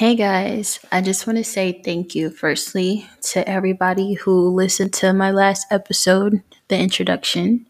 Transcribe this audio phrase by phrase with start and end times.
[0.00, 5.12] Hey guys, I just want to say thank you firstly to everybody who listened to
[5.12, 7.66] my last episode, the introduction.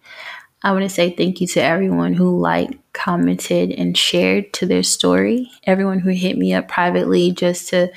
[0.63, 4.85] I want to say thank you to everyone who liked, commented, and shared to their
[4.85, 5.51] story.
[5.65, 7.91] Everyone who hit me up privately just to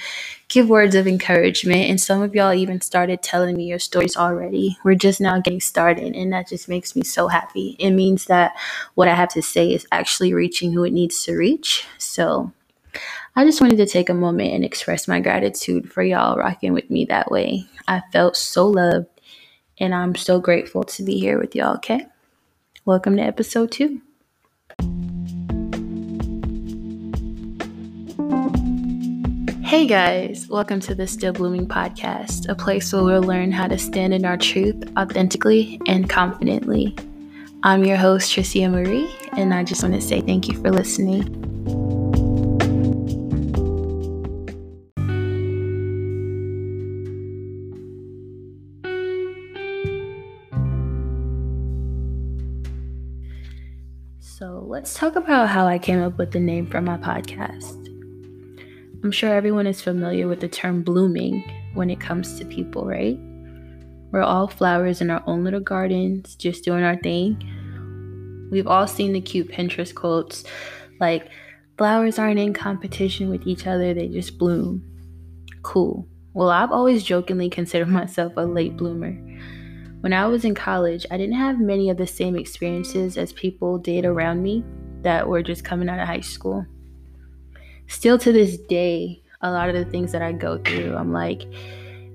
[0.48, 1.82] give words of encouragement.
[1.82, 4.80] And some of y'all even started telling me your stories already.
[4.84, 7.76] We're just now getting started, and that just makes me so happy.
[7.78, 8.54] It means that
[8.96, 11.86] what I have to say is actually reaching who it needs to reach.
[12.00, 12.52] So
[13.36, 16.92] I just wanted to take a moment and express my gratitude for y'all rocking with
[16.92, 17.66] me that way.
[17.88, 19.08] I felt so loved,
[19.80, 22.06] and I'm so grateful to be here with y'all, okay?
[22.86, 24.04] Welcome to episode two.
[29.64, 33.80] Hey guys, welcome to the Still Blooming podcast, a place where we'll learn how to
[33.80, 36.96] stand in our truth authentically and confidently.
[37.64, 41.43] I'm your host, Tricia Marie, and I just want to say thank you for listening.
[54.36, 57.86] So, let's talk about how I came up with the name for my podcast.
[59.04, 61.44] I'm sure everyone is familiar with the term blooming
[61.76, 63.16] when it comes to people, right?
[64.12, 68.50] We're all flowers in our own little gardens, just doing our thing.
[68.52, 70.44] We've all seen the cute Pinterest quotes
[71.00, 71.30] like,
[71.78, 74.84] flowers aren't in competition with each other, they just bloom.
[75.62, 76.08] Cool.
[76.34, 79.16] Well, I've always jokingly considered myself a late bloomer.
[80.04, 83.78] When I was in college, I didn't have many of the same experiences as people
[83.78, 84.64] did around me
[85.02, 86.66] that were just coming out of high school
[87.88, 91.44] still to this day, a lot of the things that I go through, I'm like,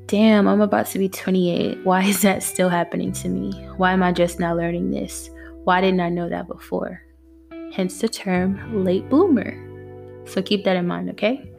[0.06, 1.84] damn, I'm about to be 28.
[1.84, 3.53] Why is that still happening to me?
[3.77, 5.30] Why am I just now learning this?
[5.64, 7.02] Why didn't I know that before?
[7.73, 9.56] Hence the term late bloomer.
[10.27, 11.50] So keep that in mind, okay?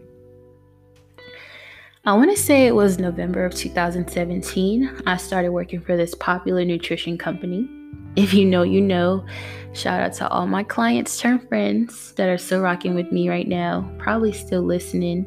[2.05, 5.01] I want to say it was November of 2017.
[5.05, 7.69] I started working for this popular nutrition company.
[8.15, 9.25] If you know, you know.
[9.73, 13.47] Shout out to all my clients turned friends that are still rocking with me right
[13.47, 15.25] now, probably still listening.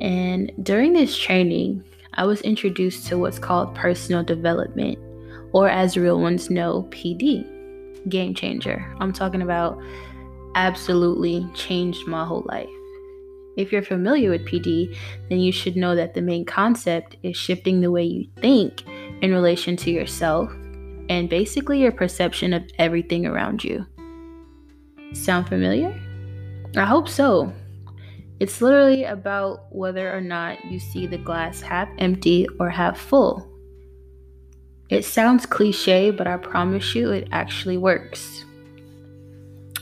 [0.00, 1.84] And during this training,
[2.14, 4.98] I was introduced to what's called personal development,
[5.52, 7.46] or as real ones know, PD.
[8.08, 8.90] Game changer.
[9.00, 9.78] I'm talking about
[10.54, 12.70] absolutely changed my whole life.
[13.58, 14.96] If you're familiar with PD,
[15.28, 18.84] then you should know that the main concept is shifting the way you think
[19.20, 20.52] in relation to yourself
[21.08, 23.84] and basically your perception of everything around you.
[25.12, 25.92] Sound familiar?
[26.76, 27.52] I hope so.
[28.38, 33.44] It's literally about whether or not you see the glass half empty or half full.
[34.88, 38.44] It sounds cliche, but I promise you it actually works.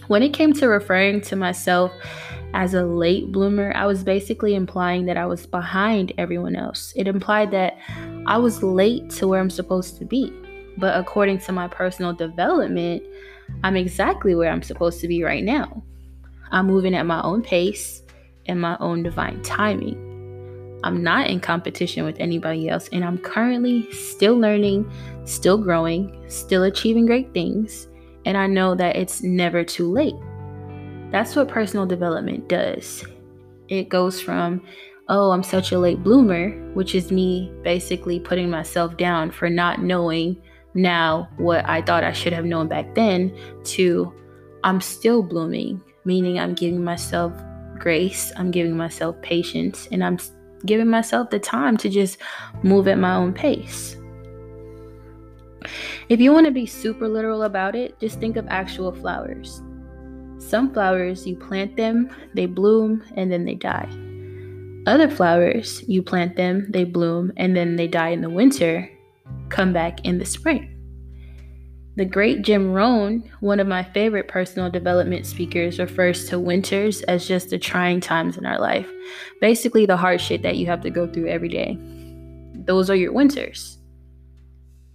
[0.06, 1.92] When it came to referring to myself
[2.54, 6.92] as a late bloomer, I was basically implying that I was behind everyone else.
[6.96, 7.76] It implied that
[8.26, 10.32] I was late to where I'm supposed to be.
[10.78, 13.02] But according to my personal development,
[13.62, 15.82] I'm exactly where I'm supposed to be right now.
[16.50, 18.02] I'm moving at my own pace
[18.46, 20.02] and my own divine timing.
[20.84, 24.90] I'm not in competition with anybody else, and I'm currently still learning,
[25.24, 27.88] still growing, still achieving great things,
[28.24, 30.14] and I know that it's never too late.
[31.16, 33.02] That's what personal development does.
[33.68, 34.62] It goes from,
[35.08, 39.80] oh, I'm such a late bloomer, which is me basically putting myself down for not
[39.80, 40.36] knowing
[40.74, 43.34] now what I thought I should have known back then
[43.64, 44.12] to
[44.62, 47.32] I'm still blooming, meaning I'm giving myself
[47.78, 50.18] grace, I'm giving myself patience, and I'm
[50.66, 52.18] giving myself the time to just
[52.62, 53.96] move at my own pace.
[56.10, 59.62] If you want to be super literal about it, just think of actual flowers.
[60.46, 63.88] Some flowers, you plant them, they bloom, and then they die.
[64.86, 68.88] Other flowers, you plant them, they bloom, and then they die in the winter,
[69.48, 70.72] come back in the spring.
[71.96, 77.26] The great Jim Rohn, one of my favorite personal development speakers, refers to winters as
[77.26, 78.88] just the trying times in our life.
[79.40, 81.76] Basically, the hard shit that you have to go through every day.
[82.54, 83.78] Those are your winters.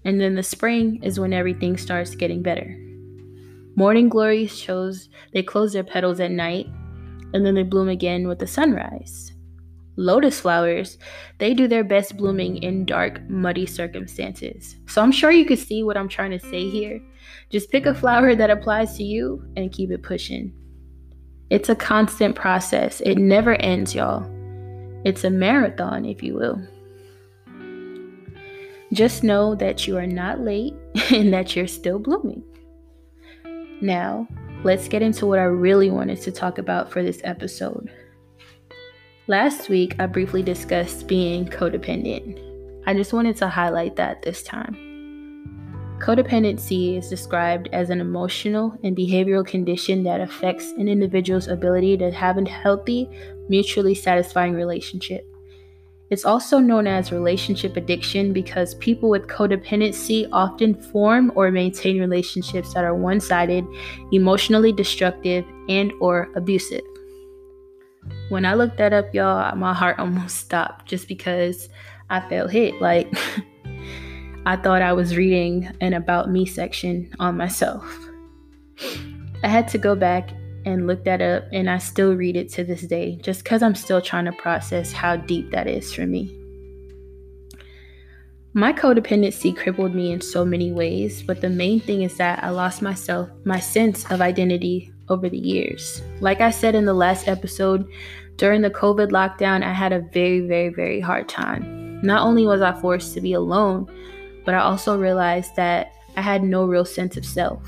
[0.06, 2.77] And then the spring is when everything starts getting better.
[3.75, 6.68] Morning glories shows they close their petals at night
[7.33, 9.31] and then they bloom again with the sunrise.
[9.95, 10.97] Lotus flowers,
[11.38, 14.75] they do their best blooming in dark, muddy circumstances.
[14.88, 17.01] So I'm sure you can see what I'm trying to say here.
[17.50, 20.53] Just pick a flower that applies to you and keep it pushing.
[21.50, 24.25] It's a constant process, it never ends, y'all.
[25.06, 26.62] It's a marathon, if you will.
[28.94, 30.74] Just know that you are not late
[31.12, 32.44] and that you're still blooming.
[33.81, 34.28] Now,
[34.63, 37.89] let's get into what I really wanted to talk about for this episode
[39.31, 42.38] Last week, I briefly discussed being codependent.
[42.86, 44.75] I just wanted to highlight that this time.
[46.00, 52.12] Codependency is described as an emotional and behavioral condition that affects an individual's ability to
[52.12, 53.07] have a healthy,
[53.48, 55.31] mutually satisfying relationship.
[56.12, 62.74] It's also known as relationship addiction because people with codependency often form or maintain relationships
[62.74, 63.66] that are one-sided,
[64.12, 66.81] emotionally destructive, and or abusive.
[68.28, 71.69] When I looked that up, y'all, my heart almost stopped just because
[72.10, 72.81] I felt hit.
[72.81, 73.08] Like
[74.46, 77.86] I thought I was reading an about me section on myself.
[79.44, 80.31] I had to go back
[80.66, 83.75] and look that up, and I still read it to this day just because I'm
[83.75, 86.38] still trying to process how deep that is for me.
[88.54, 92.50] My codependency crippled me in so many ways, but the main thing is that I
[92.50, 96.02] lost myself, my sense of identity over the years.
[96.19, 97.88] Like I said in the last episode,
[98.36, 102.02] during the COVID lockdown, I had a very, very, very hard time.
[102.02, 103.88] Not only was I forced to be alone,
[104.44, 107.62] but I also realized that I had no real sense of self.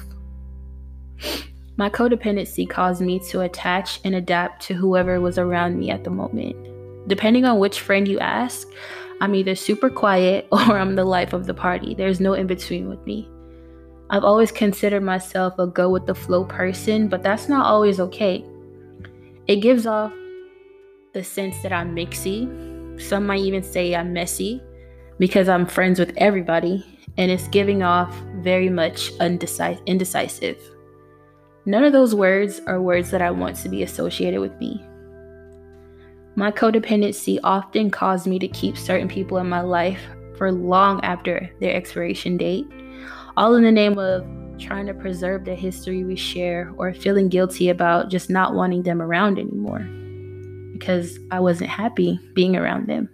[1.75, 6.11] My codependency caused me to attach and adapt to whoever was around me at the
[6.11, 6.55] moment.
[7.07, 8.67] Depending on which friend you ask,
[9.21, 11.95] I'm either super quiet or I'm the life of the party.
[11.95, 13.27] There's no in between with me.
[14.11, 18.45] I've always considered myself a go with the flow person, but that's not always okay.
[19.47, 20.13] It gives off
[21.13, 23.01] the sense that I'm mixy.
[23.01, 24.61] Some might even say I'm messy
[25.17, 26.85] because I'm friends with everybody,
[27.17, 30.72] and it's giving off very much indecisive.
[31.65, 34.85] None of those words are words that I want to be associated with me.
[36.35, 40.01] My codependency often caused me to keep certain people in my life
[40.37, 42.67] for long after their expiration date,
[43.37, 44.25] all in the name of
[44.59, 49.01] trying to preserve the history we share or feeling guilty about just not wanting them
[49.01, 49.87] around anymore
[50.73, 53.09] because I wasn't happy being around them.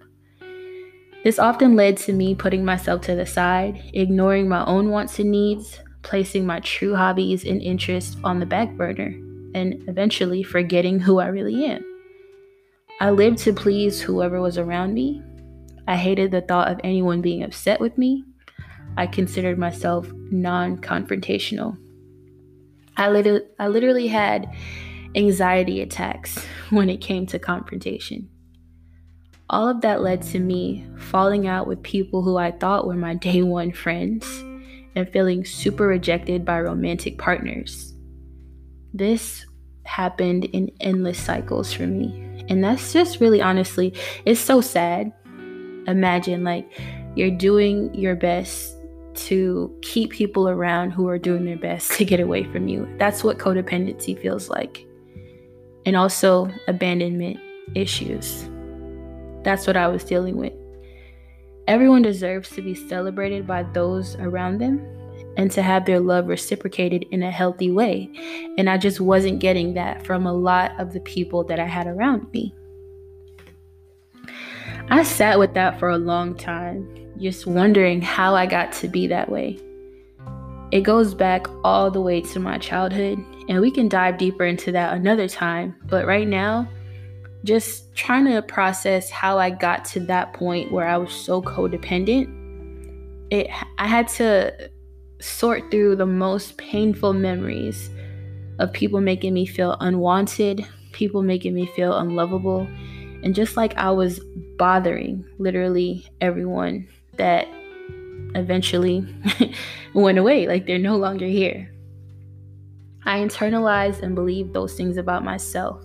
[1.24, 5.30] This often led to me putting myself to the side, ignoring my own wants and
[5.30, 9.16] needs, placing my true hobbies and interests on the back burner,
[9.54, 11.84] and eventually forgetting who I really am.
[13.00, 15.22] I lived to please whoever was around me.
[15.88, 18.24] I hated the thought of anyone being upset with me.
[18.98, 21.78] I considered myself non confrontational.
[22.98, 24.54] I, lit- I literally had
[25.16, 28.30] anxiety attacks when it came to confrontation.
[29.50, 33.16] All of that led to me falling out with people who I thought were my
[33.16, 34.44] day one friends
[34.96, 37.94] and feeling super rejected by romantic partners.
[38.94, 39.46] This
[39.84, 42.46] happened in endless cycles for me.
[42.50, 43.94] And that's just really honestly,
[44.26, 45.12] it's so sad.
[45.88, 46.72] Imagine like
[47.16, 48.76] you're doing your best
[49.16, 52.88] to keep people around who are doing their best to get away from you.
[52.98, 54.86] That's what codependency feels like.
[55.86, 57.40] And also abandonment
[57.76, 58.48] issues.
[59.44, 60.54] That's what I was dealing with.
[61.70, 64.84] Everyone deserves to be celebrated by those around them
[65.38, 68.10] and to have their love reciprocated in a healthy way.
[68.58, 71.86] And I just wasn't getting that from a lot of the people that I had
[71.86, 72.56] around me.
[74.90, 76.90] I sat with that for a long time,
[77.20, 79.60] just wondering how I got to be that way.
[80.72, 84.72] It goes back all the way to my childhood, and we can dive deeper into
[84.72, 85.76] that another time.
[85.86, 86.68] But right now,
[87.44, 92.36] just trying to process how I got to that point where I was so codependent.
[93.32, 94.70] It I had to
[95.22, 97.90] sort through the most painful memories
[98.60, 102.68] of people making me feel unwanted, people making me feel unlovable,
[103.24, 104.20] and just like I was
[104.58, 106.88] bothering literally everyone
[107.18, 107.48] that
[108.36, 109.06] eventually
[109.94, 111.72] went away, like they're no longer here.
[113.06, 115.84] I internalized and believed those things about myself.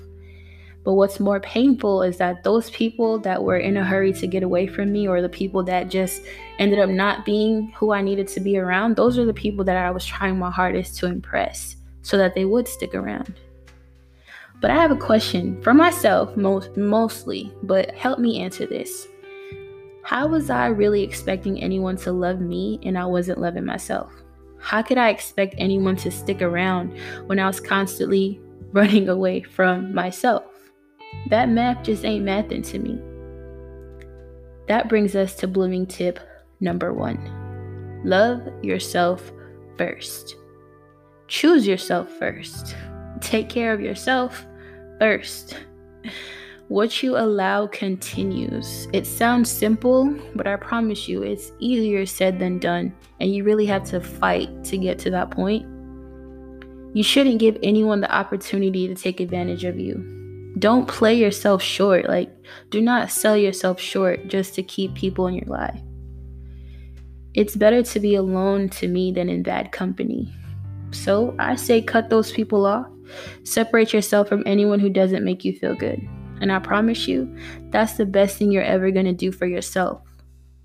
[0.84, 4.42] But what's more painful is that those people that were in a hurry to get
[4.42, 6.22] away from me, or the people that just
[6.58, 9.78] ended up not being who I needed to be around, those are the people that
[9.78, 13.34] I was trying my hardest to impress so that they would stick around.
[14.60, 19.08] But I have a question for myself, most, mostly, but help me answer this.
[20.02, 24.12] How was I really expecting anyone to love me and I wasn't loving myself?
[24.58, 26.94] How could I expect anyone to stick around
[27.26, 28.38] when I was constantly
[28.72, 30.53] running away from myself?
[31.30, 33.00] That math just ain't mathing to me.
[34.68, 36.18] That brings us to blooming tip
[36.60, 39.32] number one love yourself
[39.78, 40.36] first.
[41.26, 42.76] Choose yourself first.
[43.20, 44.44] Take care of yourself
[44.98, 45.58] first.
[46.68, 48.88] What you allow continues.
[48.92, 53.66] It sounds simple, but I promise you it's easier said than done, and you really
[53.66, 55.66] have to fight to get to that point.
[56.94, 60.23] You shouldn't give anyone the opportunity to take advantage of you
[60.58, 62.08] don't play yourself short.
[62.08, 62.30] Like,
[62.70, 65.80] Do not sell yourself short just to keep people in your life.
[67.34, 70.32] It's better to be alone to me than in bad company.
[70.92, 72.86] So I say cut those people off.
[73.42, 76.00] Separate yourself from anyone who doesn't make you feel good.
[76.40, 77.36] And I promise you,
[77.70, 80.02] that's the best thing you're ever going to do for yourself.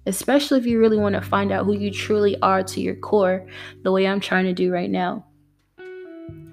[0.06, 3.46] Especially if you really want to find out who you truly are to your core,
[3.84, 5.26] the way I'm trying to do right now.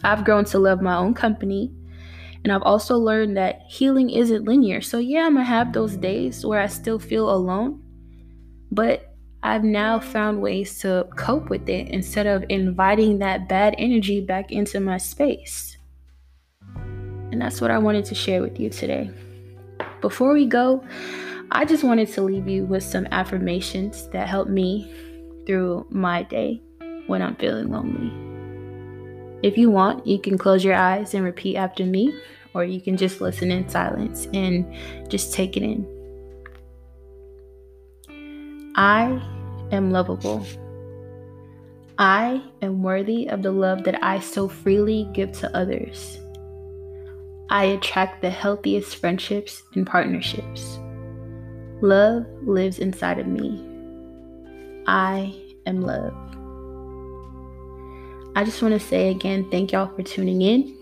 [0.03, 1.73] I've grown to love my own company.
[2.47, 4.81] And I've also learned that healing isn't linear.
[4.81, 7.83] So, yeah, I'm going to have those days where I still feel alone.
[8.71, 14.21] But I've now found ways to cope with it instead of inviting that bad energy
[14.21, 15.77] back into my space.
[17.33, 19.11] And that's what I wanted to share with you today.
[20.01, 20.85] Before we go,
[21.51, 24.89] I just wanted to leave you with some affirmations that help me
[25.49, 26.63] through my day
[27.09, 28.26] when I'm feeling lonely.
[29.47, 32.13] If you want, you can close your eyes and repeat after me,
[32.53, 34.67] or you can just listen in silence and
[35.09, 35.87] just take it in.
[38.75, 39.23] I
[39.71, 40.45] am lovable.
[41.97, 46.19] I am worthy of the love that I so freely give to others.
[47.49, 50.81] I attract the healthiest friendships and partnerships.
[51.83, 53.65] Love lives inside of me.
[54.89, 56.15] I am love.
[58.37, 60.77] I just want to say again, thank y'all for tuning in.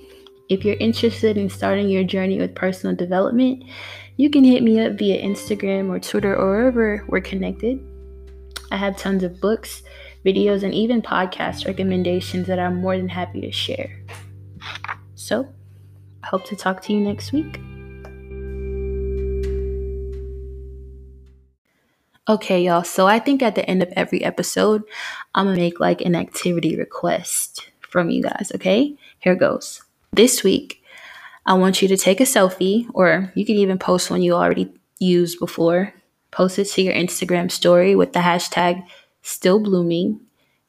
[0.49, 3.63] If you're interested in starting your journey with personal development,
[4.17, 7.79] you can hit me up via Instagram or Twitter or wherever we're connected.
[8.73, 9.85] I have tons of books,
[10.27, 14.03] videos, and even podcast recommendations that I'm more than happy to share.
[15.15, 15.49] So,
[16.25, 17.61] I hope to talk to you next week.
[22.27, 22.85] Okay, y'all.
[22.85, 24.83] So I think at the end of every episode,
[25.35, 28.51] I'm gonna make like an activity request from you guys.
[28.55, 29.83] Okay, here goes.
[30.13, 30.83] This week,
[31.45, 34.73] I want you to take a selfie, or you can even post one you already
[34.99, 35.93] used before
[36.35, 38.85] post it to your Instagram story with the hashtag
[39.23, 40.21] still blooming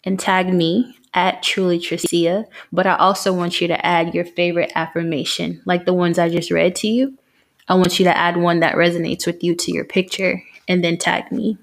[0.04, 2.46] and tag me at truly Tricia.
[2.72, 6.52] But I also want you to add your favorite affirmation, like the ones I just
[6.52, 7.18] read to you.
[7.68, 10.98] I want you to add one that resonates with you to your picture and then
[10.98, 11.58] tag me.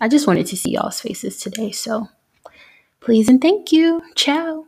[0.00, 2.08] I just wanted to see y'all's faces today, so
[3.00, 4.02] please and thank you.
[4.14, 4.67] Ciao.